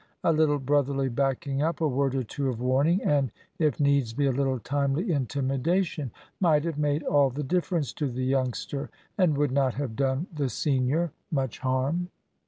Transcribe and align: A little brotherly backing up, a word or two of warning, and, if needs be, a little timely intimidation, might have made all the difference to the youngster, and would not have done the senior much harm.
A 0.23 0.33
little 0.33 0.57
brotherly 0.57 1.09
backing 1.09 1.61
up, 1.61 1.79
a 1.79 1.87
word 1.87 2.15
or 2.15 2.23
two 2.23 2.49
of 2.49 2.59
warning, 2.59 3.03
and, 3.03 3.31
if 3.59 3.79
needs 3.79 4.13
be, 4.13 4.25
a 4.25 4.31
little 4.31 4.57
timely 4.57 5.11
intimidation, 5.11 6.09
might 6.39 6.63
have 6.65 6.79
made 6.79 7.03
all 7.03 7.29
the 7.29 7.43
difference 7.43 7.93
to 7.93 8.07
the 8.07 8.25
youngster, 8.25 8.89
and 9.15 9.37
would 9.37 9.51
not 9.51 9.75
have 9.75 9.95
done 9.95 10.25
the 10.33 10.49
senior 10.49 11.11
much 11.29 11.59
harm. 11.59 12.09